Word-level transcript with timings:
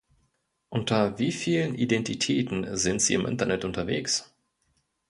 Unter 0.69 1.19
wie 1.19 1.31
vielen 1.31 1.75
Identitäten 1.75 2.75
sind 2.75 3.03
Sie 3.03 3.13
im 3.13 3.27
Internet 3.27 3.65
unterwegs? 3.65 4.33